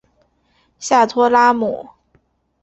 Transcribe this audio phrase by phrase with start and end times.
[0.79, 1.89] 下托拉姆。